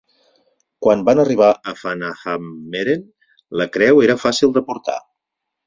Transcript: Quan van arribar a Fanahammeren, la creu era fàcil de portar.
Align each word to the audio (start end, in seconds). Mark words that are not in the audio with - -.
Quan 0.85 1.03
van 1.09 1.21
arribar 1.23 1.49
a 1.71 1.73
Fanahammeren, 1.83 3.05
la 3.63 3.71
creu 3.79 4.05
era 4.09 4.19
fàcil 4.27 4.59
de 4.59 4.67
portar. 4.73 5.01